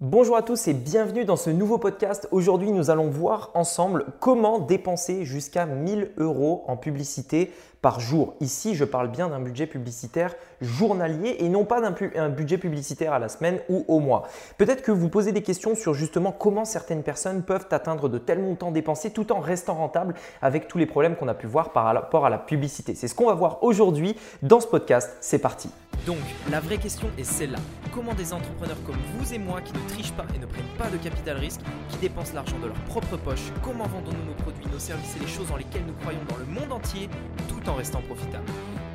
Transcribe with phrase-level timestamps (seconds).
[0.00, 2.26] Bonjour à tous et bienvenue dans ce nouveau podcast.
[2.32, 8.34] Aujourd'hui, nous allons voir ensemble comment dépenser jusqu'à 1000 euros en publicité par jour.
[8.40, 13.20] Ici, je parle bien d'un budget publicitaire journalier et non pas d'un budget publicitaire à
[13.20, 14.26] la semaine ou au mois.
[14.58, 18.42] Peut-être que vous posez des questions sur justement comment certaines personnes peuvent atteindre de tels
[18.42, 21.84] montants dépensés tout en restant rentables avec tous les problèmes qu'on a pu voir par
[21.84, 22.96] rapport à la publicité.
[22.96, 25.16] C'est ce qu'on va voir aujourd'hui dans ce podcast.
[25.20, 25.70] C'est parti.
[26.06, 26.18] Donc,
[26.50, 27.58] la vraie question est celle-là.
[27.92, 30.90] Comment des entrepreneurs comme vous et moi qui ne trichent pas et ne prennent pas
[30.90, 34.78] de capital risque, qui dépensent l'argent de leur propre poche, comment vendons-nous nos produits, nos
[34.78, 37.08] services et les choses dans lesquelles nous croyons dans le monde entier
[37.48, 38.44] tout en restant profitable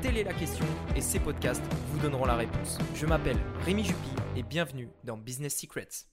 [0.02, 2.78] Telle est la question et ces podcasts vous donneront la réponse.
[2.94, 6.06] Je m'appelle Rémi Jupy et bienvenue dans Business Secrets.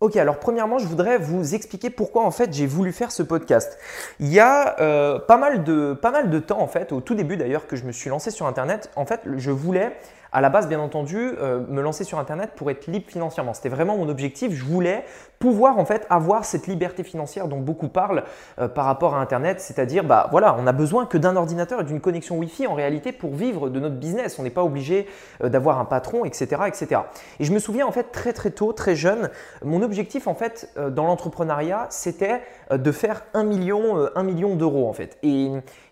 [0.00, 3.78] Ok, alors premièrement, je voudrais vous expliquer pourquoi en fait j'ai voulu faire ce podcast.
[4.20, 7.76] Il y a euh, pas mal de temps en fait, au tout début d'ailleurs que
[7.76, 9.96] je me suis lancé sur Internet, en fait je voulais
[10.34, 13.54] à la base, bien entendu, euh, me lancer sur Internet pour être libre financièrement.
[13.54, 14.52] C'était vraiment mon objectif.
[14.52, 15.04] Je voulais
[15.44, 18.24] pouvoir en fait avoir cette liberté financière dont beaucoup parlent
[18.58, 21.84] euh, par rapport à Internet, c'est-à-dire, bah voilà, on a besoin que d'un ordinateur et
[21.84, 24.38] d'une connexion Wi-Fi en réalité pour vivre de notre business.
[24.38, 25.06] On n'est pas obligé
[25.42, 27.02] euh, d'avoir un patron, etc., etc.
[27.40, 29.28] Et je me souviens en fait très très tôt, très jeune,
[29.62, 34.94] mon objectif en fait dans l'entrepreneuriat, c'était de faire un million, un million d'euros en
[34.94, 35.18] fait.
[35.22, 35.50] Et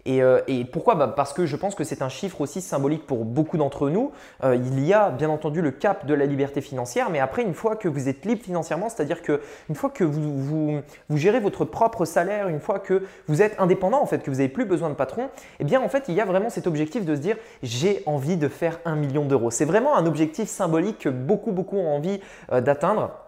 [0.08, 0.94] euh, et, pourquoi?
[0.94, 4.12] Bah, Parce que je pense que c'est un chiffre aussi symbolique pour beaucoup d'entre nous.
[4.42, 7.54] Euh, il y a bien entendu le cap de la liberté financière, mais après, une
[7.54, 10.80] fois que vous êtes libre financièrement, c'est-à-dire que une fois que vous,
[11.14, 14.48] gérez votre propre salaire, une fois que vous êtes indépendant, en fait, que vous n'avez
[14.48, 15.28] plus besoin de patron,
[15.60, 18.36] eh bien, en fait, il y a vraiment cet objectif de se dire j'ai envie
[18.36, 19.50] de faire un million d'euros.
[19.50, 22.20] C'est vraiment un objectif symbolique que beaucoup, beaucoup ont envie
[22.52, 23.21] euh, d'atteindre.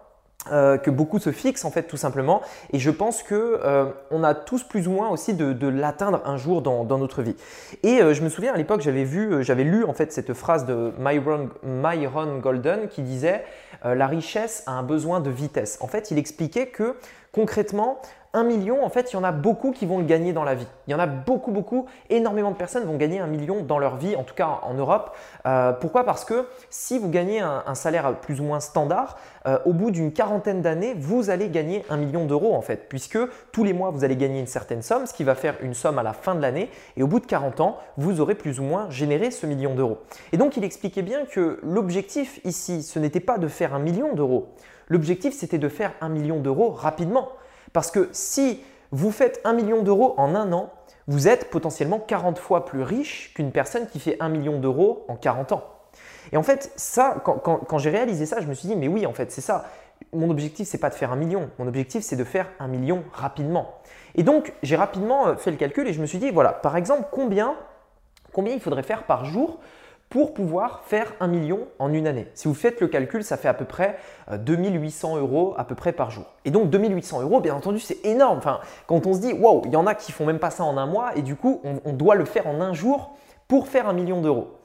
[0.51, 2.41] Euh, que beaucoup se fixent en fait tout simplement.
[2.71, 6.37] Et je pense que euh, on a tous plus ou moins aussi de, l'atteindre un
[6.37, 7.35] jour dans, notre vie.
[7.81, 10.67] Et euh, je me souviens à l'époque j'avais vu j'avais lu en fait cette phrase
[10.67, 13.43] de Myron, Myron Golden qui disait
[13.83, 16.95] la richesse a un besoin de vitesse en fait il expliquait que
[17.31, 17.99] concrètement
[18.35, 20.55] un million, en fait, il y en a beaucoup qui vont le gagner dans la
[20.55, 20.67] vie.
[20.87, 23.95] Il y en a beaucoup, beaucoup, énormément de personnes vont gagner un million dans leur
[23.95, 25.15] vie, en tout cas en Europe.
[25.45, 26.03] Euh, pourquoi?
[26.03, 29.17] Parce que si vous gagnez un, salaire plus ou moins standard,
[29.47, 33.17] euh, au bout d'une quarantaine d'années, vous allez gagner un million d'euros en fait, puisque
[33.53, 35.97] tous les mois, vous allez gagner une certaine somme, ce qui va faire une somme
[35.97, 38.63] à la fin de l'année, et au bout de 40 ans, vous aurez plus ou
[38.63, 39.99] moins généré ce million d'euros.
[40.33, 44.13] Et donc, il expliquait bien que l'objectif ici, ce n'était pas de faire un million
[44.13, 44.49] d'euros.
[44.89, 47.29] L'objectif, c'était de faire un million d'euros rapidement.
[47.75, 50.71] Parce que si vous faites un million d'euros en un an,
[51.07, 55.17] vous êtes potentiellement 40 fois plus riche qu'une personne qui fait un million d'euros en
[55.17, 55.65] 40 ans.
[56.31, 59.11] Et en fait, ça, quand, j'ai réalisé ça, je me suis dit, mais oui, en
[59.11, 59.65] fait, c'est ça.
[60.13, 61.49] Mon objectif, c'est pas de faire un million.
[61.59, 63.73] Mon objectif, c'est de faire un million rapidement.
[64.15, 66.77] Et donc, j'ai rapidement euh, fait le calcul et je me suis dit, voilà, par
[66.77, 67.57] exemple, combien
[68.37, 69.59] il faudrait faire par jour
[70.09, 72.27] pour pouvoir faire un million en une année.
[72.35, 73.97] Si vous faites le calcul, ça fait à peu près
[74.31, 76.25] 2800 euh, euros à peu près par jour.
[76.45, 78.39] Et donc 2800 euros, bien entendu, c'est énorme.
[78.87, 80.77] Quand on se dit, wow, il y en a qui font même pas ça en
[80.77, 83.15] un mois, et du coup, on, doit le faire en un jour
[83.47, 84.57] pour faire un million d'euros.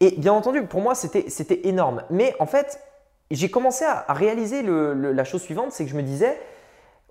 [0.00, 2.02] Et bien entendu, pour moi, c'était énorme.
[2.10, 2.80] Mais en fait,
[3.30, 6.40] j'ai commencé à, réaliser la chose suivante, c'est que je me disais,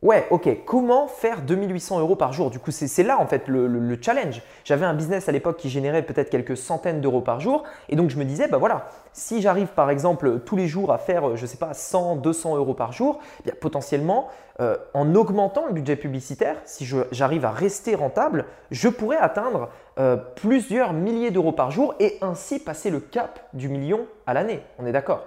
[0.01, 2.49] Ouais, ok, comment faire 2800 euros par jour?
[2.49, 4.41] Du coup, c'est là en fait le, challenge.
[4.63, 7.63] J'avais un business à l'époque qui générait peut-être quelques centaines d'euros par jour.
[7.89, 10.99] Et donc, je me disais, bah voilà, si j'arrive par exemple tous les jours à
[10.99, 14.29] faire, je ne sais pas, 100, 200 euros par jour, eh potentiellement,
[14.61, 19.67] euh, en augmentant le budget publicitaire, si j'arrive à rester rentable, je pourrais atteindre
[19.99, 24.61] euh, plusieurs milliers d'euros par jour et ainsi passer le cap du million à l'année.
[24.77, 25.25] On est d'accord?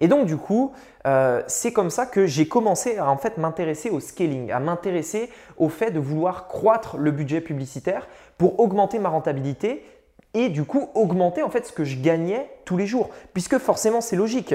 [0.00, 0.72] Et donc du coup,
[1.06, 5.90] euh, c'est comme ça que j'ai commencé à m'intéresser au scaling, à m'intéresser au fait
[5.90, 8.08] de vouloir croître le budget publicitaire
[8.38, 9.84] pour augmenter ma rentabilité
[10.34, 13.10] et du coup augmenter en fait ce que je gagnais tous les jours.
[13.32, 14.54] Puisque forcément c'est logique.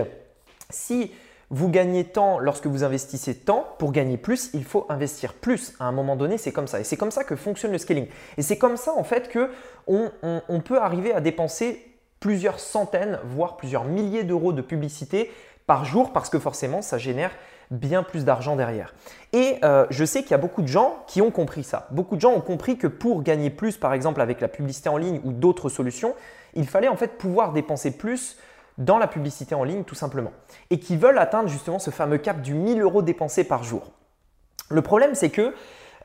[0.70, 1.12] Si
[1.50, 5.74] vous gagnez tant lorsque vous investissez tant, pour gagner plus, il faut investir plus.
[5.80, 6.80] À un moment donné, c'est comme ça.
[6.80, 8.08] Et c'est comme ça que fonctionne le scaling.
[8.38, 9.50] Et c'est comme ça en fait que
[9.88, 11.91] on peut arriver à dépenser
[12.22, 15.30] plusieurs centaines, voire plusieurs milliers d'euros de publicité
[15.68, 17.32] par jour parce que forcément, ça génère
[17.72, 18.94] bien plus d'argent derrière.
[19.34, 21.88] Et euh, je sais qu'il y a beaucoup de gens qui ont compris ça.
[21.92, 24.98] Beaucoup de gens ont compris que pour gagner plus, par exemple avec la publicité en
[24.98, 26.14] ligne ou d'autres solutions,
[26.54, 28.38] il fallait en fait pouvoir dépenser plus
[28.78, 30.32] dans la publicité en ligne tout simplement.
[30.70, 33.92] Et qui veulent atteindre justement ce fameux cap du 1000 euros dépensés par jour.
[34.70, 35.54] Le problème, c'est que,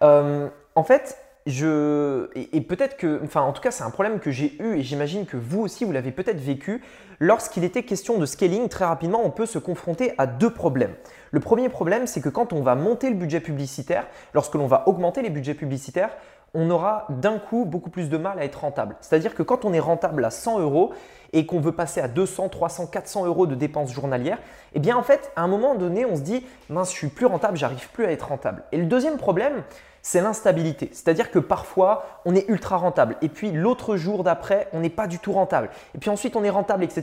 [0.02, 4.30] euh, en fait, je, et, peut-être que, enfin en tout cas c'est un problème que
[4.30, 6.82] j'ai eu et j'imagine que vous aussi vous l'avez peut-être vécu.
[7.20, 10.94] Lorsqu'il était question de scaling, très rapidement on peut se confronter à deux problèmes.
[11.30, 14.88] Le premier problème c'est que quand on va monter le budget publicitaire, lorsque l'on va
[14.88, 16.10] augmenter les budgets publicitaires,
[16.54, 18.96] on aura d'un coup beaucoup plus de mal à être rentable.
[19.00, 20.94] C'est-à-dire que quand on est rentable à 100 euros
[21.32, 24.38] et qu'on veut passer à 200, 300, 400 euros de dépenses journalières,
[24.74, 27.26] eh bien en fait, à un moment donné, on se dit, mince, je suis plus
[27.26, 28.62] rentable, j'arrive plus à être rentable.
[28.72, 29.64] Et le deuxième problème,
[30.06, 30.88] c'est l'instabilité.
[30.92, 35.08] C'est-à-dire que parfois, on est ultra rentable et puis l'autre jour d'après, on n'est pas
[35.08, 35.68] du tout rentable.
[35.96, 37.02] Et puis ensuite, on est rentable, etc.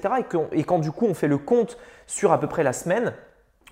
[0.53, 1.77] Et, quand du coup, on fait le compte
[2.07, 3.11] sur à peu près la semaine,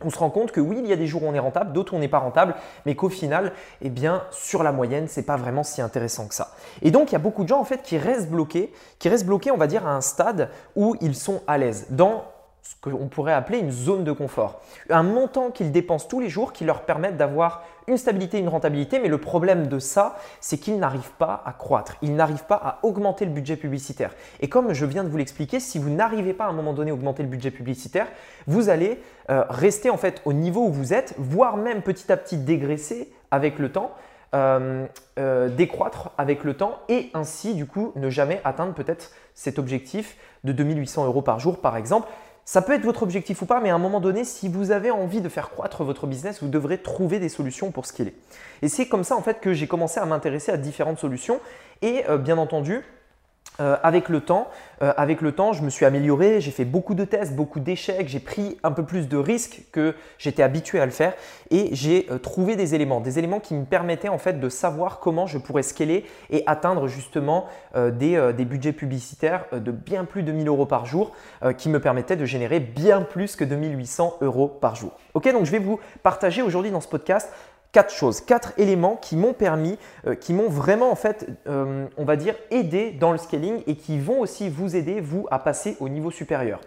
[0.03, 1.71] on se rend compte que oui, il y a des jours où on est rentable,
[1.71, 2.55] d'autres où on n'est pas rentable,
[2.85, 6.35] mais qu'au final, eh bien, sur la moyenne, ce n'est pas vraiment si intéressant que
[6.35, 6.51] ça.
[6.81, 9.27] Et donc, il y a beaucoup de gens en fait qui restent bloqués, qui restent
[9.27, 12.25] bloqués, on va dire, à un stade où ils sont à l'aise dans
[12.63, 14.61] ce qu'on pourrait appeler une zone de confort.
[14.89, 18.99] Un montant qu'ils dépensent tous les jours qui leur permettent d'avoir une stabilité, une rentabilité,
[18.99, 22.79] mais le problème de ça, c'est qu'ils n'arrivent pas à croître, ils n'arrivent pas à
[22.83, 24.13] augmenter le budget publicitaire.
[24.39, 26.91] Et comme je viens de vous l'expliquer, si vous n'arrivez pas à un moment donné
[26.91, 28.07] à augmenter le budget publicitaire,
[28.45, 32.17] vous allez euh, rester en fait au niveau où vous êtes, voire même petit à
[32.17, 33.91] petit dégraisser avec le temps.
[34.33, 34.85] Euh,
[35.19, 40.15] euh, décroître avec le temps et ainsi du coup ne jamais atteindre peut-être cet objectif
[40.45, 42.07] de 2800 euros par jour par exemple
[42.45, 44.91] ça peut être votre objectif ou pas, mais à un moment donné, si vous avez
[44.91, 48.15] envie de faire croître votre business, vous devrez trouver des solutions pour ce qu'il est.
[48.61, 51.39] Et c'est comme ça en fait que j'ai commencé à m'intéresser à différentes solutions.
[51.81, 52.81] Et euh, bien entendu,
[53.59, 54.49] euh, avec le temps,
[54.81, 58.07] euh, avec le temps, je me suis amélioré, j'ai fait beaucoup de tests, beaucoup d'échecs,
[58.07, 61.13] j'ai pris un peu plus de risques que j'étais habitué à le faire
[61.49, 64.99] et j'ai euh, trouvé des éléments, des éléments qui me permettaient en fait de savoir
[64.99, 67.45] comment je pourrais scaler et atteindre justement
[67.75, 71.11] des, des, budgets publicitaires de bien plus de 1000 euros par jour
[71.57, 74.91] qui me permettaient de générer bien plus que 2800 euros par jour.
[75.13, 77.31] Ok, donc je vais vous partager aujourd'hui dans ce podcast
[77.71, 79.77] quatre choses, quatre éléments qui m'ont permis,
[80.07, 83.75] euh, qui m'ont vraiment en fait, euh, on va dire, aidé dans le scaling et
[83.75, 86.59] qui vont aussi vous aider, vous, à passer au niveau supérieur.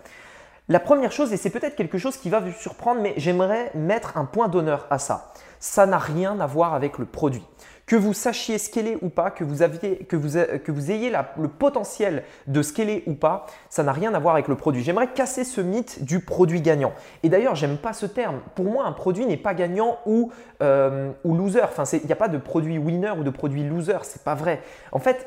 [0.68, 4.16] La première chose, et c'est peut-être quelque chose qui va vous surprendre, mais j'aimerais mettre
[4.16, 5.32] un point d'honneur à ça.
[5.60, 7.44] Ça n'a rien à voir avec le produit.
[7.86, 10.28] Que vous sachiez scaler ou pas, que vous, vous,
[10.64, 14.48] que vous ayez le potentiel de scaler ou pas, ça n'a rien à voir avec
[14.48, 14.82] le produit.
[14.82, 16.94] J'aimerais casser ce mythe du produit gagnant.
[17.22, 18.40] Et d'ailleurs, j'aime pas ce terme.
[18.54, 20.32] Pour moi, un produit n'est pas gagnant ou,
[20.62, 21.62] euh, loser.
[21.62, 23.98] Enfin, il n'y a pas de produit winner ou de produit loser.
[24.04, 24.62] C'est pas vrai.
[24.90, 25.26] En fait,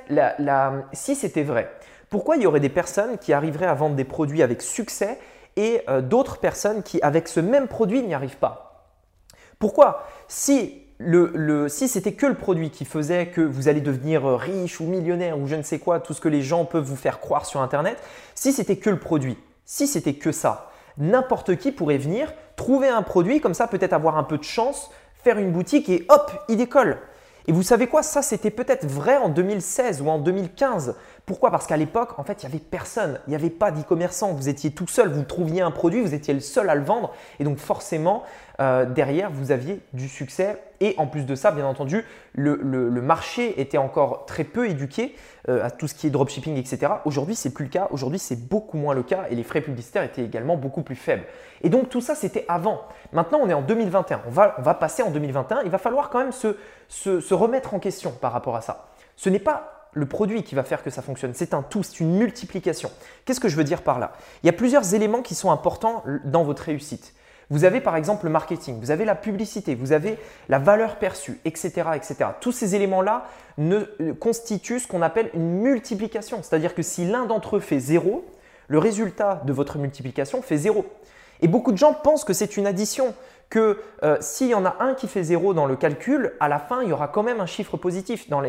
[0.93, 1.71] si c'était vrai,
[2.09, 5.19] pourquoi il y aurait des personnes qui arriveraient à vendre des produits avec succès
[5.57, 8.93] et euh, d'autres personnes qui, avec ce même produit, n'y arrivent pas?
[9.59, 10.07] Pourquoi?
[10.27, 10.86] Si
[11.69, 15.37] si c'était que le produit qui faisait que vous allez devenir euh, riche ou millionnaire
[15.37, 17.61] ou je ne sais quoi, tout ce que les gens peuvent vous faire croire sur
[17.61, 18.01] Internet,
[18.35, 23.03] si c'était que le produit, si c'était que ça, n'importe qui pourrait venir, trouver un
[23.03, 24.89] produit, comme ça peut-être avoir un peu de chance,
[25.23, 26.97] faire une boutique et hop, il décolle.
[27.47, 28.03] Et vous savez quoi?
[28.03, 30.95] Ça, c'était peut-être vrai en 2016 ou en 2015.
[31.27, 31.51] Pourquoi?
[31.51, 33.19] Parce qu'à l'époque, en fait, il n'y avait personne.
[33.27, 34.31] Il n'y avait pas d'e-commerçant.
[34.31, 35.09] Vous étiez tout seul.
[35.09, 37.13] Vous trouviez un produit, vous étiez le seul à le vendre.
[37.41, 38.23] Et donc, forcément,
[38.61, 40.57] euh, derrière, vous aviez du succès.
[40.79, 42.55] Et en plus de ça, bien entendu, le,
[43.01, 45.15] marché était encore très peu éduqué
[45.49, 46.93] euh, à tout ce qui est dropshipping, etc.
[47.03, 47.89] Aujourd'hui, c'est plus le cas.
[47.91, 49.25] Aujourd'hui, c'est beaucoup moins le cas.
[49.29, 51.25] Et les frais publicitaires étaient également beaucoup plus faibles.
[51.61, 52.83] Et donc, tout ça, c'était avant.
[53.11, 54.21] Maintenant, on est en 2021.
[54.27, 55.63] On va, passer en 2021.
[55.65, 58.87] Il va falloir quand même se remettre en question par rapport à ça.
[59.17, 61.33] Ce n'est pas le produit qui va faire que ça fonctionne.
[61.33, 62.91] C'est un tout, c'est une multiplication.
[63.25, 64.13] Qu'est-ce que je veux dire par là?
[64.43, 67.13] Il y a plusieurs éléments qui sont importants dans votre réussite.
[67.49, 70.17] Vous avez par exemple le marketing, vous avez la publicité, vous avez
[70.49, 71.83] la valeur perçue, etc.
[72.41, 73.25] Tous ces éléments-là
[73.59, 76.43] euh, constituent ce qu'on appelle une multiplication.
[76.43, 78.25] C'est-à-dire que si l'un d'entre eux fait zéro,
[78.67, 80.85] le résultat de votre multiplication fait zéro.
[81.41, 83.13] Et beaucoup de gens pensent que c'est une addition,
[83.49, 86.59] que euh, s'il y en a un qui fait zéro dans le calcul, à la
[86.59, 88.29] fin, il y aura quand même un chiffre positif.
[88.29, 88.41] Dans,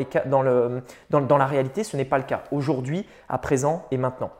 [1.10, 2.44] dans la réalité, ce n'est pas le cas.
[2.50, 4.30] Aujourd'hui, à présent et maintenant.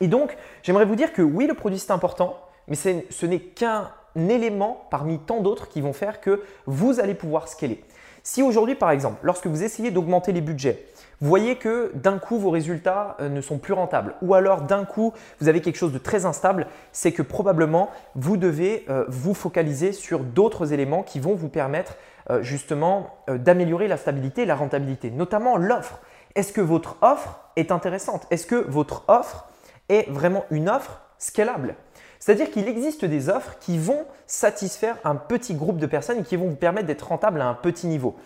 [0.00, 3.90] Et donc, j'aimerais vous dire que oui, le produit c'est important, mais ce n'est qu'un
[4.16, 7.82] élément parmi tant d'autres qui vont faire que vous allez pouvoir scaler.
[8.30, 10.84] Si aujourd'hui, par exemple, lorsque vous essayez d'augmenter les budgets,
[11.22, 14.84] vous voyez que d'un coup vos résultats euh, ne sont plus rentables ou alors d'un
[14.84, 19.32] coup vous avez quelque chose de très instable, c'est que probablement vous devez euh, vous
[19.32, 21.96] focaliser sur d'autres éléments qui vont vous permettre
[22.28, 25.98] euh, justement d'améliorer la stabilité et la rentabilité, notamment l'offre.
[26.34, 28.26] Est-ce que votre offre est intéressante?
[28.30, 29.48] Est-ce que votre offre
[29.88, 31.76] est vraiment une offre scalable?
[32.18, 36.36] C'est-à-dire qu'il existe des offres qui vont satisfaire un petit groupe de personnes et qui
[36.36, 38.16] vont vous permettre d'être rentable à un petit niveau.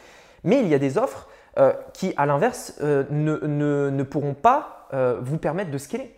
[0.45, 5.19] Mais il y a des offres euh, qui, à l'inverse, euh, ne, pourront pas euh,
[5.23, 6.15] vous permettre de scaler.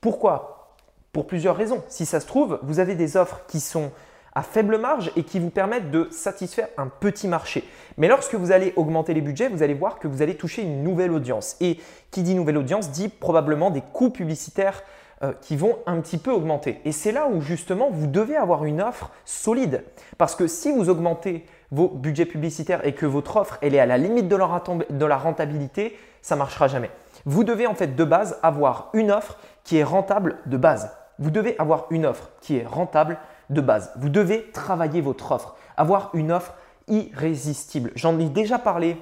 [0.00, 0.76] Pourquoi?
[1.12, 1.82] Pour plusieurs raisons.
[1.88, 3.90] Si ça se trouve, vous avez des offres qui sont
[4.34, 7.64] à faible marge et qui vous permettent de satisfaire un petit marché.
[7.96, 10.84] Mais lorsque vous allez augmenter les budgets, vous allez voir que vous allez toucher une
[10.84, 11.56] nouvelle audience.
[11.60, 14.84] Et qui dit nouvelle audience dit probablement des coûts publicitaires
[15.22, 16.80] euh, qui vont un petit peu augmenter.
[16.84, 19.84] Et c'est là où justement vous devez avoir une offre solide.
[20.16, 23.86] Parce que si vous augmentez vos budgets publicitaires et que votre offre elle est à
[23.86, 26.90] la limite de la rentabilité, ça ne marchera jamais.
[27.24, 30.90] Vous devez en fait de base avoir une offre qui est rentable de base.
[31.18, 33.18] Vous devez avoir une offre qui est rentable
[33.50, 33.92] de base.
[33.96, 36.54] Vous devez travailler votre offre, avoir une offre
[36.86, 37.90] irrésistible.
[37.94, 38.96] J'en ai déjà parlé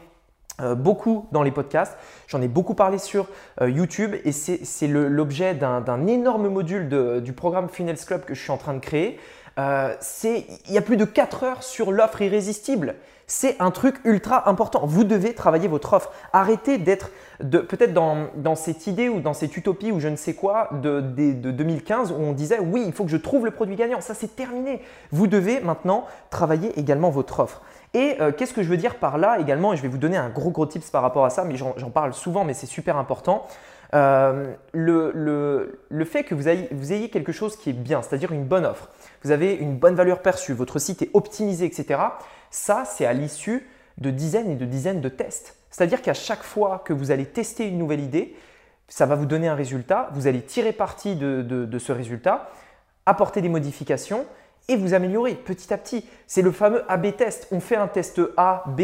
[0.75, 1.97] beaucoup dans les podcasts,
[2.29, 3.29] j'en ai beaucoup parlé sur
[3.61, 8.53] euh, YouTube et c'est l'objet d'un énorme module du programme Funnels Club que je suis
[8.53, 9.19] en train de créer.
[9.59, 9.95] Euh,
[10.25, 12.97] il y a plus de 4 heures sur l'offre irrésistible.
[13.27, 14.87] C'est un truc ultra important.
[14.87, 16.13] Vous devez travailler votre offre.
[16.33, 17.11] Arrêtez d'être
[17.41, 22.13] peut-être dans, cette idée ou dans cette utopie ou je ne sais quoi de, 2015
[22.13, 24.01] où on disait oui, il faut que je trouve le produit gagnant.
[24.01, 24.81] Ça, c'est terminé.
[25.11, 27.63] Vous devez maintenant travailler également votre offre.
[27.95, 30.17] Et euh, qu'est-ce que je veux dire par là également Et je vais vous donner
[30.17, 32.97] un gros gros tips par rapport à ça, mais j'en parle souvent, mais c'est super
[32.97, 33.47] important.
[33.95, 38.91] Euh, le, fait que vous ayez, quelque chose qui est bien, c'est-à-dire une bonne offre,
[39.23, 42.01] vous avez une bonne valeur perçue, votre site est optimisé, etc.,
[42.51, 45.57] ça, c'est à l'issue de dizaines et de dizaines de tests.
[45.71, 48.35] C'est-à-dire qu'à chaque fois que vous allez tester une nouvelle idée,
[48.89, 52.51] ça va vous donner un résultat, vous allez tirer parti de, de ce résultat,
[53.05, 54.27] apporter des modifications
[54.69, 56.05] et vous améliorer petit à petit.
[56.27, 57.49] C'est le fameux A-B test.
[57.53, 58.83] On fait un test A-B,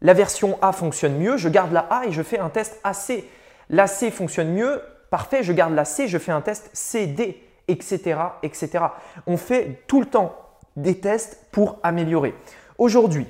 [0.00, 3.24] la version A fonctionne mieux, je garde la A et je fais un test AC.
[3.70, 8.18] La C fonctionne mieux, parfait, je garde la C, je fais un test CD, etc.,
[8.42, 8.84] etc.
[9.26, 10.36] On fait tout le temps
[10.76, 12.34] des tests pour améliorer.
[12.78, 13.26] Aujourd'hui,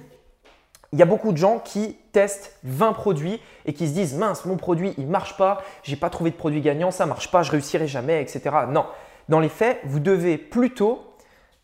[0.93, 4.45] il y a beaucoup de gens qui testent 20 produits et qui se disent mince,
[4.45, 7.51] mon produit il marche pas, j'ai pas trouvé de produit gagnant, ça marche pas, je
[7.51, 8.51] réussirai jamais, etc.
[8.69, 8.87] Non,
[9.29, 11.12] dans les faits, vous devez plutôt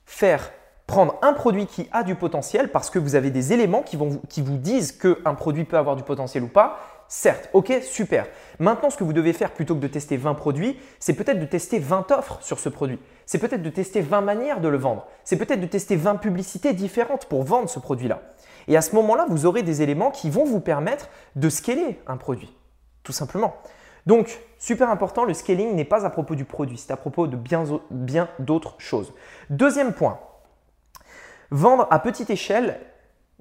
[0.08, 0.50] faire
[0.86, 4.22] prendre un produit qui a du potentiel parce que vous avez des éléments qui, vont,
[4.30, 8.26] qui vous disent qu'un produit peut avoir du potentiel ou pas Certes, ok, super.
[8.58, 11.46] Maintenant, ce que vous devez faire plutôt que de tester 20 produits, c'est peut-être de
[11.46, 12.98] tester 20 offres sur ce produit.
[13.24, 15.06] C'est peut-être de tester 20 manières de le vendre.
[15.24, 18.20] C'est peut-être de tester 20 publicités différentes pour vendre ce produit-là.
[18.66, 22.18] Et à ce moment-là, vous aurez des éléments qui vont vous permettre de scaler un
[22.18, 22.54] produit,
[23.04, 23.56] tout simplement.
[24.08, 27.36] Donc, super important, le scaling n'est pas à propos du produit, c'est à propos de
[27.36, 29.12] bien, d'autres choses.
[29.50, 30.18] Deuxième point,
[31.50, 32.80] vendre à petite échelle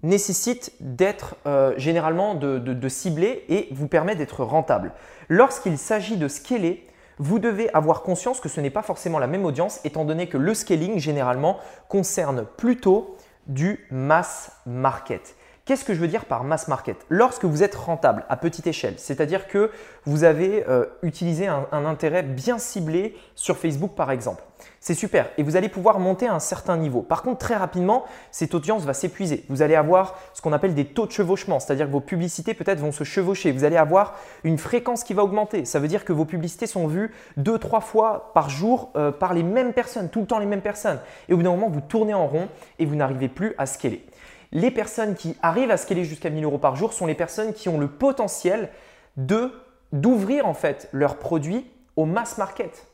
[0.04, 4.92] nécessite d'être euh, généralement de, de, cibler et vous permet d'être rentable.
[5.30, 6.86] Lorsqu'il s'agit de scaler,
[7.18, 10.38] vous devez avoir conscience que ce n'est pas forcément la même audience étant donné que
[10.38, 13.16] le scaling généralement concerne plutôt
[13.48, 15.38] du mass market.
[15.68, 16.96] Qu'est-ce que je veux dire par mass market?
[17.10, 19.70] Lorsque vous êtes rentable à petite échelle, c'est-à-dire que
[20.06, 24.42] vous avez euh, utilisé un, intérêt bien ciblé sur Facebook par exemple,
[24.80, 27.02] c'est super et vous allez pouvoir monter à un certain niveau.
[27.02, 29.44] Par contre, très rapidement, cette audience va s'épuiser.
[29.50, 32.80] Vous allez avoir ce qu'on appelle des taux de chevauchement, c'est-à-dire que vos publicités peut-être
[32.80, 33.52] vont se chevaucher.
[33.52, 35.66] Vous allez avoir une fréquence qui va augmenter.
[35.66, 39.34] Ça veut dire que vos publicités sont vues deux, trois fois par jour euh, par
[39.34, 41.02] les mêmes personnes, tout le temps les mêmes personnes.
[41.28, 42.48] Et au bout d'un moment, vous tournez en rond
[42.80, 44.06] et vous n'arrivez plus à scaler
[44.51, 47.70] les personnes qui arrivent à scaler jusqu'à 1000 euros par jour sont les personnes qui
[47.70, 48.70] ont le potentiel
[49.18, 52.88] d'ouvrir en fait leurs produits au mass market.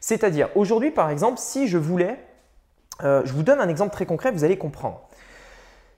[0.00, 2.18] C'est-à-dire aujourd'hui par exemple, si je voulais,
[3.02, 5.00] euh, je vous donne un exemple très concret, vous allez comprendre.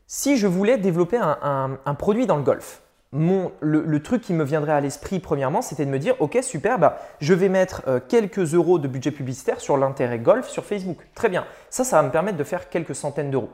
[0.07, 2.81] Si je voulais développer un, produit dans le golf,
[3.13, 7.01] le, truc qui me viendrait à l'esprit premièrement, c'était de me dire, ok super, bah,
[7.21, 10.99] je vais mettre euh, quelques euros de budget publicitaire sur l'intérêt golf sur Facebook.
[11.15, 13.51] Très bien, ça, ça va me permettre de faire quelques centaines d'euros.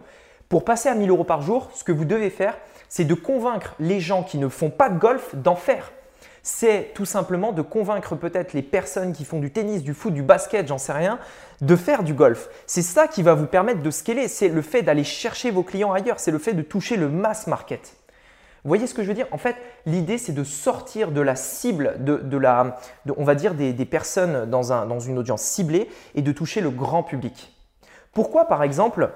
[0.53, 2.59] Pour passer à 1000 euros par jour, ce que vous devez faire,
[2.91, 5.93] c'est de convaincre les gens qui ne font pas de golf d'en faire.
[6.43, 10.21] C'est tout simplement de convaincre peut-être les personnes qui font du tennis, du foot, du
[10.21, 11.19] basket, j'en sais rien,
[11.63, 12.51] de faire du golf.
[12.67, 14.29] C'est ça qui va vous permettre de scaler.
[14.29, 16.21] C'est le fait d'aller chercher vos clients ailleurs.
[16.21, 17.95] C'est le fait de toucher le mass market.
[18.63, 19.29] Vous voyez ce que je veux dire?
[19.31, 19.57] En fait,
[19.87, 22.77] l'idée, c'est de sortir de la cible, de, la,
[23.17, 27.03] on va dire des, personnes dans, dans une audience ciblée et de toucher le grand
[27.03, 27.57] public.
[28.13, 29.13] Pourquoi, par exemple,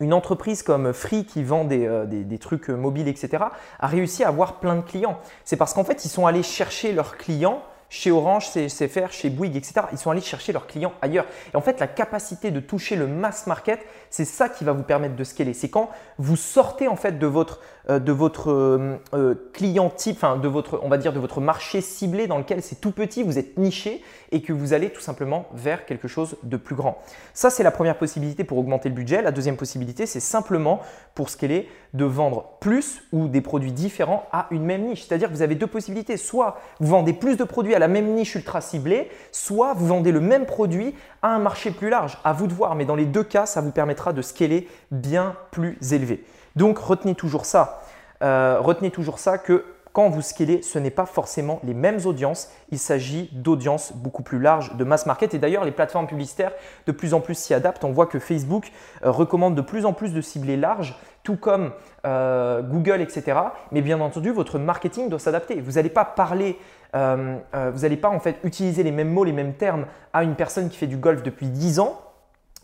[0.00, 3.44] une entreprise comme Free qui vend euh, des, trucs mobiles, etc.,
[3.78, 5.18] a réussi à avoir plein de clients.
[5.44, 9.56] C'est parce qu'en fait, ils sont allés chercher leurs clients chez Orange, CFR, chez Bouygues,
[9.56, 9.86] etc.
[9.92, 11.24] Ils sont allés chercher leurs clients ailleurs.
[11.52, 14.82] Et en fait, la capacité de toucher le mass market, c'est ça qui va vous
[14.82, 15.54] permettre de scaler.
[15.54, 20.36] C'est quand vous sortez en fait de votre, euh, de votre euh, client type, enfin
[20.36, 23.38] de votre, on va dire de votre marché ciblé dans lequel c'est tout petit, vous
[23.38, 26.98] êtes niché et que vous allez tout simplement vers quelque chose de plus grand.
[27.32, 29.22] Ça, c'est la première possibilité pour augmenter le budget.
[29.22, 30.80] La deuxième possibilité, c'est simplement
[31.14, 35.06] pour scaler de vendre plus ou des produits différents à une même niche.
[35.06, 36.16] C'est-à-dire que vous avez deux possibilités.
[36.16, 40.12] Soit vous vendez plus de produits à la même niche ultra ciblée, soit vous vendez
[40.12, 42.18] le même produit à un marché plus large.
[42.24, 45.36] À vous de voir, mais dans les deux cas, ça vous permettra de scaler bien
[45.50, 46.22] plus élevé.
[46.58, 47.82] Donc retenez toujours ça.
[48.20, 52.50] Euh, retenez toujours ça que quand vous scalez, ce n'est pas forcément les mêmes audiences.
[52.70, 55.34] Il s'agit d'audiences beaucoup plus larges, de mass market.
[55.34, 56.50] Et d'ailleurs, les plateformes publicitaires
[56.86, 57.84] de plus en plus s'y adaptent.
[57.84, 58.72] On voit que Facebook
[59.04, 61.70] euh, recommande de plus en plus de cibler large, tout comme
[62.04, 63.38] euh, Google, etc.
[63.70, 65.60] Mais bien entendu, votre marketing doit s'adapter.
[65.60, 66.58] Vous n'allez pas parler,
[66.92, 70.68] vous n'allez pas en fait utiliser les mêmes mots, les mêmes termes à une personne
[70.70, 72.00] qui fait du golf depuis 10 ans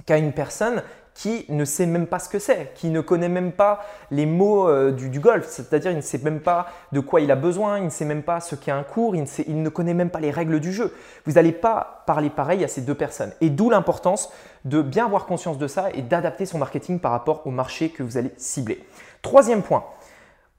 [0.06, 0.82] qu'à une personne
[1.14, 4.68] qui ne sait même pas ce que c'est, qui ne connaît même pas les mots
[4.68, 7.84] euh, du, golf, c'est-à-dire il ne sait même pas de quoi il a besoin, il
[7.84, 10.18] ne sait même pas ce qu'est un cours, il ne, il ne connaît même pas
[10.18, 10.92] les règles du jeu.
[11.24, 13.32] Vous n'allez pas parler pareil à ces deux personnes.
[13.40, 14.32] Et d'où l'importance
[14.64, 18.02] de bien avoir conscience de ça et d'adapter son marketing par rapport au marché que
[18.02, 18.84] vous allez cibler.
[19.22, 19.84] Troisième point,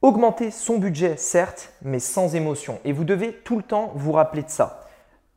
[0.02, 2.80] augmenter son budget, certes, mais sans émotion.
[2.86, 4.85] Et vous devez tout le temps vous rappeler de ça.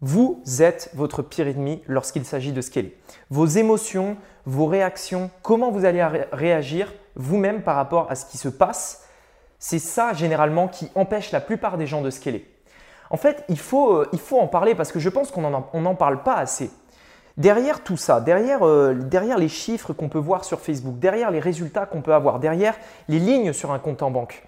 [0.00, 2.97] Vous êtes votre pire ennemi lorsqu'il s'agit de scaler.
[3.31, 8.49] Vos émotions, vos réactions, comment vous allez réagir vous-même par rapport à ce qui se
[8.49, 9.05] passe,
[9.59, 12.49] c'est ça généralement qui empêche la plupart des gens de scaler.
[13.11, 15.95] En fait, il faut, euh, il faut en parler parce que je pense qu'on n'en
[15.95, 16.71] parle pas assez.
[17.37, 21.40] Derrière tout ça, derrière, euh, derrière les chiffres qu'on peut voir sur Facebook, derrière les
[21.40, 22.76] résultats qu'on peut avoir, derrière
[23.09, 24.47] les lignes sur un compte en banque,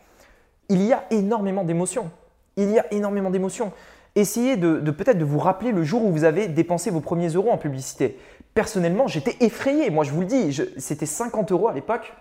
[0.69, 2.11] il y a énormément d'émotions.
[2.57, 3.73] Il y a énormément d'émotions
[4.17, 7.51] essayez de, peut-être de vous rappeler le jour où vous avez dépensé vos premiers euros
[7.51, 8.19] en publicité.
[8.55, 9.91] Personnellement, j'étais effrayé.
[9.91, 12.13] Moi, je vous le dis, c'était 50 euros à l'époque.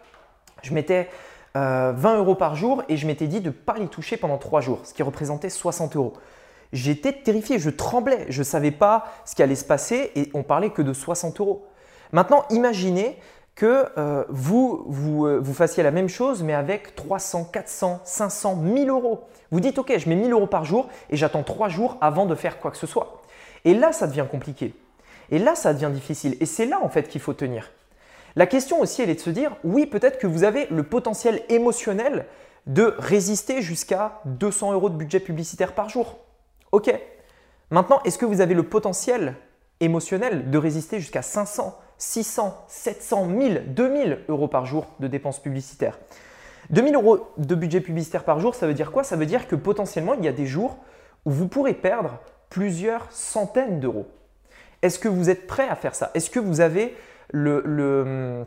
[0.62, 1.10] Je mettais
[1.56, 4.38] 20 euh, euros par jour et je m'étais dit de ne pas les toucher pendant
[4.38, 6.14] 3 jours, ce qui représentait 60 euros.
[6.72, 10.44] J'étais terrifié, je tremblais, je ne savais pas ce qui allait se passer et on
[10.44, 11.66] parlait que de 60 euros.
[12.12, 13.18] Maintenant, imaginez
[13.60, 18.56] que euh, vous, vous, euh, vous, fassiez la même chose, mais avec 300, 400, 500,
[18.56, 19.28] 1000 euros.
[19.52, 22.36] Vous dites, OK, je mets 1000 euros par jour et j'attends 3 jours avant de
[22.36, 23.22] faire quoi que ce soit.
[23.66, 24.74] Et là, ça devient compliqué.
[25.30, 26.38] Et là, ça devient difficile.
[26.40, 27.70] Et c'est là, en fait, qu'il faut tenir.
[28.38, 31.44] La question aussi, elle est de se dire, oui, peut-être que vous avez le potentiel
[31.50, 32.28] émotionnel
[32.66, 36.16] de résister jusqu'à 200 euros de budget publicitaire par jour.
[36.72, 36.90] OK.
[37.72, 39.36] Maintenant, est-ce que vous avez le potentiel
[39.82, 46.00] émotionnel de résister jusqu'à 500 600, 700, 1000, 2000 euros par jour de dépenses publicitaires.
[46.72, 49.04] 2000 euros de budget publicitaire par jour, ça veut dire quoi?
[49.04, 50.78] Ça veut dire que potentiellement, il y a des jours
[51.26, 54.08] où vous pourrez perdre plusieurs centaines d'euros.
[54.82, 56.12] Est-ce que vous êtes prêt à faire ça?
[56.14, 56.96] Est-ce que vous avez
[57.32, 58.46] le,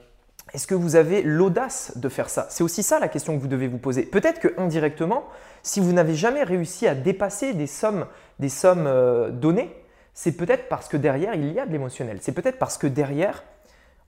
[0.54, 2.46] est-ce que vous avez l'audace de faire ça?
[2.48, 4.02] C'est aussi ça la question que vous devez vous poser.
[4.02, 5.24] Peut-être que indirectement,
[5.62, 8.06] si vous n'avez jamais réussi à dépasser des sommes,
[8.38, 9.76] des sommes euh, données,
[10.14, 12.18] c'est peut-être parce que derrière, il y a de l'émotionnel.
[12.20, 13.44] C'est peut-être parce que derrière,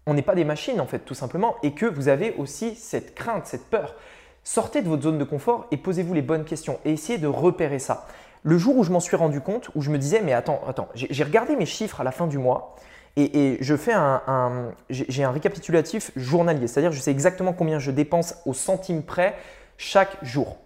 [0.07, 3.15] on n'est pas des machines, en fait, tout simplement, et que vous avez aussi cette
[3.15, 3.95] crainte, cette peur.
[4.43, 7.79] Sortez de votre zone de confort et posez-vous les bonnes questions et essayez de repérer
[7.79, 8.07] ça.
[8.43, 10.89] Le jour où je m'en suis rendu compte, où je me disais, mais attends, attends,
[10.95, 12.77] j'ai regardé mes chiffres à la fin du mois
[13.17, 18.35] et, je fais un, j'ai un récapitulatif journalier, c'est-à-dire je sais exactement combien je dépense
[18.45, 19.35] au centime près
[19.79, 20.59] chaque jour.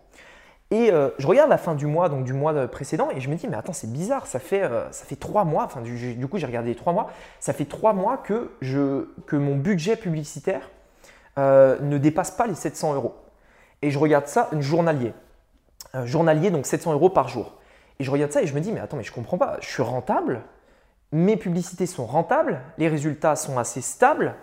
[0.71, 3.37] Et euh, je regarde la fin du mois, donc du mois précédent, et je me
[3.37, 6.37] dis, mais attends, c'est bizarre, ça fait, euh, ça fait trois mois, enfin du, coup
[6.37, 10.69] j'ai regardé les trois mois, ça fait trois mois que, je, que mon budget publicitaire
[11.39, 13.17] euh, ne dépasse pas les 700 euros.
[13.81, 15.15] Et je regarde ça, un journalier.
[16.05, 17.55] journalier, donc 700 euros par jour.
[17.99, 19.69] Et je regarde ça et je me dis, mais attends, mais je comprends pas, je
[19.69, 20.43] suis rentable,
[21.13, 24.35] mes publicités sont rentables, les résultats sont assez stables,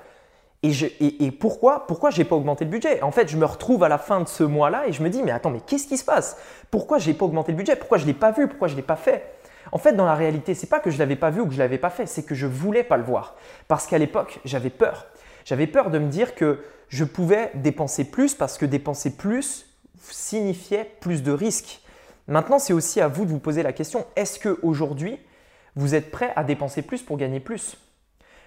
[0.63, 3.01] et, pourquoi, pourquoi je n'ai pas augmenté le budget?
[3.03, 5.21] En fait, je me retrouve à la fin de ce mois-là et je me dis,
[5.21, 6.37] mais attends, mais qu'est-ce qui se passe?
[6.71, 7.75] Pourquoi je n'ai pas augmenté le budget?
[7.75, 8.47] Pourquoi je l'ai pas vu?
[8.47, 9.35] Pourquoi je l'ai pas fait?
[9.71, 11.53] En fait, dans la réalité, ce n'est pas que je l'avais pas vu ou que
[11.53, 13.35] je l'avais pas fait, c'est que je voulais pas le voir.
[13.67, 15.05] Parce qu'à l'époque, j'avais peur.
[15.43, 19.67] J'avais peur de me dire que je pouvais dépenser plus parce que dépenser plus
[19.99, 21.81] signifiait plus de risques.
[22.27, 25.19] Maintenant, c'est aussi à vous de vous poser la question, est-ce qu'aujourd'hui,
[25.75, 27.77] vous êtes prêt à dépenser plus pour gagner plus?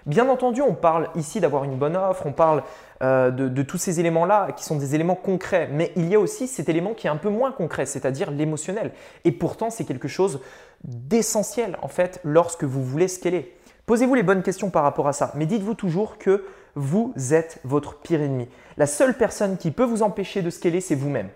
[0.08, 2.62] Bien entendu, on parle ici d'avoir une bonne offre, on parle
[3.02, 6.48] euh, de, tous ces éléments-là qui sont des éléments concrets, mais il y a aussi
[6.48, 8.92] cet élément qui est un peu moins concret, c'est-à-dire l'émotionnel.
[9.26, 10.40] Et pourtant, c'est quelque chose
[10.82, 13.54] d'essentiel en fait lorsque vous voulez scaler.
[13.84, 17.98] Posez-vous les bonnes questions par rapport à ça, mais dites-vous toujours que vous êtes votre
[17.98, 18.48] pire ennemi.
[18.78, 21.28] La seule personne qui peut vous empêcher de scaler, c'est vous-même.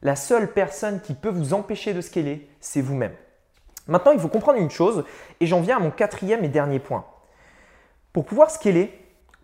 [0.00, 3.14] La seule personne qui peut vous empêcher de scaler, c'est vous-même.
[3.88, 5.02] Maintenant, il faut comprendre une chose,
[5.40, 7.04] et j'en viens à mon quatrième et dernier point.
[8.12, 8.92] Pour pouvoir scaler,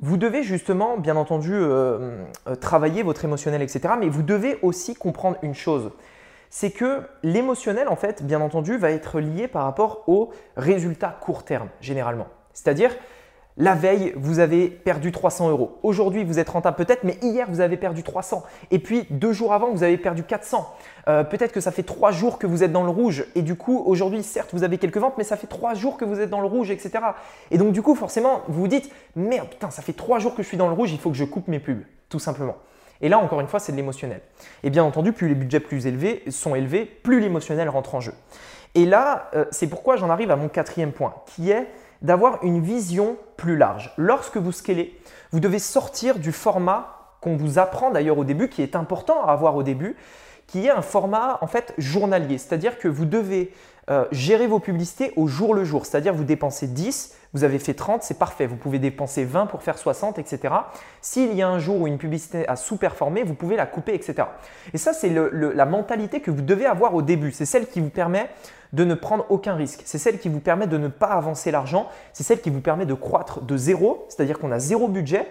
[0.00, 3.94] vous devez justement, bien entendu, euh, euh, travailler votre émotionnel, etc.
[3.98, 5.90] Mais vous devez aussi comprendre une chose.
[6.50, 11.44] C'est que l'émotionnel, en fait, bien entendu, va être lié par rapport aux résultats court
[11.44, 12.28] terme, généralement.
[12.52, 12.94] C'est-à-dire,
[13.58, 15.78] la veille, vous avez perdu 300 euros.
[15.82, 18.44] Aujourd'hui, vous êtes rentable peut-être, mais hier, vous avez perdu 300.
[18.70, 20.72] Et puis, deux jours avant, vous avez perdu 400.
[21.08, 23.26] Euh, peut-être que ça fait trois jours que vous êtes dans le rouge.
[23.34, 26.04] Et du coup, aujourd'hui, certes, vous avez quelques ventes, mais ça fait trois jours que
[26.04, 26.90] vous êtes dans le rouge, etc.
[27.50, 30.42] Et donc, du coup, forcément, vous vous dites, merde, putain, ça fait trois jours que
[30.44, 32.56] je suis dans le rouge, il faut que je coupe mes pubs, tout simplement.
[33.00, 34.20] Et là, encore une fois, c'est de l'émotionnel.
[34.62, 38.12] Et bien entendu, plus les budgets plus élevés sont élevés, plus l'émotionnel rentre en jeu.
[38.76, 41.66] Et là, euh, c'est pourquoi j'en arrive à mon quatrième point, qui est
[42.02, 43.92] d'avoir une vision plus large.
[43.96, 44.98] Lorsque vous scalez,
[45.32, 49.32] vous devez sortir du format qu'on vous apprend d'ailleurs au début, qui est important à
[49.32, 49.96] avoir au début,
[50.46, 52.38] qui est un format en fait journalier.
[52.38, 53.52] C'est-à-dire que vous devez
[53.90, 55.86] euh, gérer vos publicités au jour le jour.
[55.86, 58.46] C'est-à-dire vous dépensez 10, vous avez fait 30, c'est parfait.
[58.46, 60.54] Vous pouvez dépenser 20 pour faire 60, etc.
[61.00, 64.28] S'il y a un jour où une publicité a sous-performé, vous pouvez la couper, etc.
[64.72, 67.32] Et ça, c'est la mentalité que vous devez avoir au début.
[67.32, 68.28] C'est celle qui vous permet
[68.72, 69.82] de ne prendre aucun risque.
[69.84, 71.88] C'est celle qui vous permet de ne pas avancer l'argent.
[72.12, 75.26] C'est celle qui vous permet de croître de zéro, c'est-à-dire qu'on a zéro budget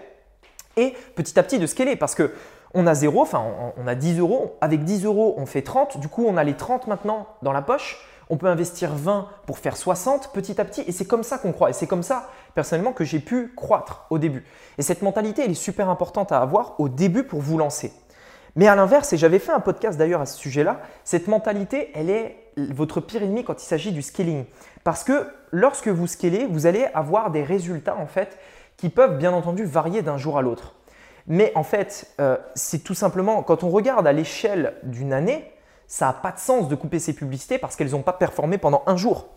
[0.76, 2.32] et petit à petit de scaler parce que
[2.74, 3.42] on a zéro, enfin
[3.76, 6.54] on a 10 euros, avec 10 euros on fait 30, du coup on a les
[6.54, 7.98] 30 maintenant dans la poche,
[8.30, 11.52] on peut investir 20 pour faire 60 petit à petit et c'est comme ça qu'on
[11.52, 14.44] croit et c'est comme ça personnellement que j'ai pu croître au début.
[14.78, 17.92] Et cette mentalité elle est super importante à avoir au début pour vous lancer.
[18.56, 22.10] Mais à l'inverse, et j'avais fait un podcast d'ailleurs à ce sujet-là, cette mentalité, elle
[22.10, 24.44] est votre pire ennemi quand il s'agit du scaling.
[24.82, 28.36] Parce que lorsque vous scalez, vous allez avoir des résultats en fait
[28.76, 30.74] qui peuvent bien entendu varier d'un jour à l'autre.
[31.28, 35.52] Mais en fait, euh, c'est tout simplement, quand on regarde à l'échelle d'une année,
[35.88, 38.84] ça n'a pas de sens de couper ces publicités parce qu'elles n'ont pas performé pendant
[38.86, 39.28] un jour.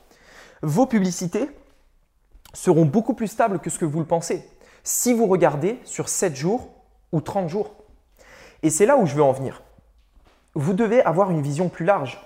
[0.61, 1.49] Vos publicités
[2.53, 4.45] seront beaucoup plus stables que ce que vous le pensez
[4.83, 6.69] si vous regardez sur 7 jours
[7.11, 7.71] ou 30 jours.
[8.63, 9.63] Et c'est là où je veux en venir.
[10.53, 12.19] Vous devez avoir une vision plus large.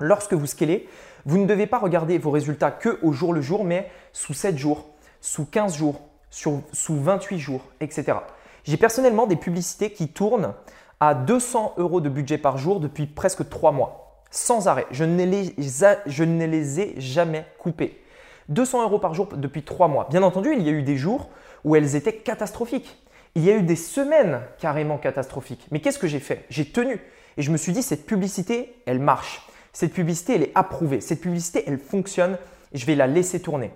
[0.00, 0.88] Lorsque vous scalez,
[1.24, 4.56] vous ne devez pas regarder vos résultats que au jour le jour, mais sous 7
[4.56, 4.88] jours,
[5.20, 8.18] sous 15 jours, sous 28 jours, etc.
[8.64, 10.54] J'ai personnellement des publicités qui tournent
[11.00, 14.86] à 200 euros de budget par jour depuis presque 3 mois, sans arrêt.
[14.90, 18.02] Je ne les, ai jamais coupées.
[18.48, 20.06] 200 euros par jour depuis 3 mois.
[20.10, 21.28] Bien entendu, il y a eu des jours
[21.64, 23.02] où elles étaient catastrophiques.
[23.34, 25.66] Il y a eu des semaines carrément catastrophiques.
[25.70, 26.44] Mais qu'est-ce que j'ai fait?
[26.48, 27.00] J'ai tenu
[27.36, 29.42] et je me suis dit, cette publicité, elle marche.
[29.72, 31.00] Cette publicité, elle est approuvée.
[31.00, 32.36] Cette publicité, elle fonctionne
[32.72, 33.70] je vais la laisser tourner.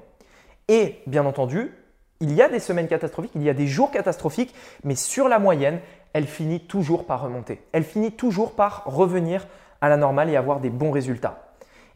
[0.69, 1.73] Et bien entendu,
[2.21, 4.55] il y a des semaines catastrophiques, il y a des jours catastrophiques,
[4.85, 5.81] mais sur la moyenne,
[6.13, 7.61] elle finit toujours par remonter.
[7.73, 9.47] Elle finit toujours par revenir
[9.81, 11.53] à la normale et avoir des bons résultats.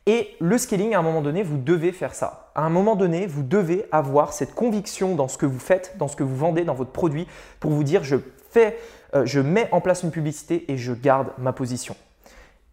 [0.06, 2.50] Et le scaling, à un moment donné, vous devez faire ça.
[2.54, 6.06] À un moment donné, vous devez avoir cette conviction dans ce que vous faites, dans
[6.06, 7.26] ce que vous vendez, dans votre produit,
[7.58, 8.16] pour vous dire je
[8.50, 8.78] fais,
[9.14, 11.96] euh, je mets en place une publicité et je garde ma position.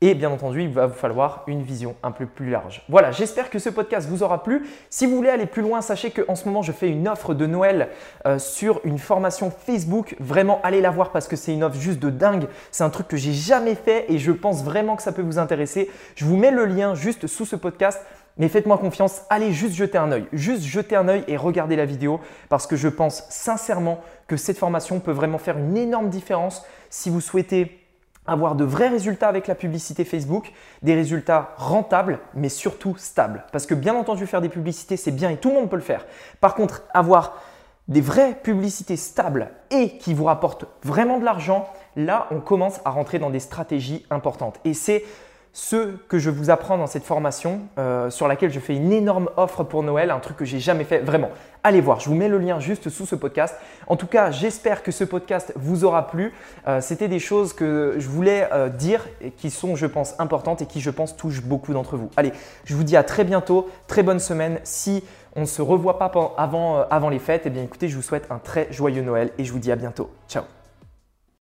[0.05, 2.83] Et bien entendu, il va vous falloir une vision un peu plus large.
[2.89, 4.67] Voilà, j'espère que ce podcast vous aura plu.
[4.89, 7.45] Si vous voulez aller plus loin, sachez qu'en ce moment, je fais une offre de
[7.45, 7.87] Noël
[8.25, 10.17] euh, sur une formation Facebook.
[10.19, 12.47] Vraiment, allez la voir parce que c'est une offre juste de dingue.
[12.69, 15.39] C'est un truc que j'ai jamais fait et je pense vraiment que ça peut vous
[15.39, 15.89] intéresser.
[16.15, 18.01] Je vous mets le lien juste sous ce podcast.
[18.37, 21.85] Mais faites-moi confiance, allez juste jeter un œil, juste jeter un œil et regardez la
[21.85, 26.65] vidéo parce que je pense sincèrement que cette formation peut vraiment faire une énorme différence
[26.89, 27.82] si vous souhaitez
[28.25, 33.45] avoir de vrais résultats avec la publicité Facebook, des résultats rentables, mais surtout stables.
[33.51, 35.81] Parce que bien entendu, faire des publicités, c'est bien et tout le monde peut le
[35.81, 36.05] faire.
[36.39, 37.41] Par contre, avoir
[37.87, 42.91] des vraies publicités stables et qui vous rapportent vraiment de l'argent, là, on commence à
[42.91, 44.59] rentrer dans des stratégies importantes.
[44.63, 45.03] Et c'est
[45.53, 49.29] ce que je vous apprends dans cette formation euh, sur laquelle je fais une énorme
[49.37, 51.29] offre pour Noël, un truc que j'ai jamais fait vraiment.
[51.63, 53.55] Allez voir, je vous mets le lien juste sous ce podcast.
[53.85, 56.33] En tout cas, j'espère que ce podcast vous aura plu.
[56.67, 60.63] Euh, c'était des choses que je voulais euh, dire et qui sont, je pense, importantes
[60.63, 62.09] et qui, je pense, touchent beaucoup d'entre vous.
[62.17, 62.33] Allez,
[62.65, 64.59] je vous dis à très bientôt, très bonne semaine.
[64.63, 65.03] Si
[65.35, 68.27] on ne se revoit pas avant, avant les fêtes, eh bien écoutez, je vous souhaite
[68.31, 70.09] un très joyeux Noël et je vous dis à bientôt.
[70.27, 70.43] Ciao